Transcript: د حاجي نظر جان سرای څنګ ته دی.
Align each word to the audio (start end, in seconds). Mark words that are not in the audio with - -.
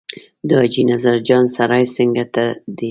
د 0.47 0.49
حاجي 0.59 0.83
نظر 0.91 1.15
جان 1.27 1.45
سرای 1.55 1.83
څنګ 1.95 2.11
ته 2.33 2.43
دی. 2.77 2.79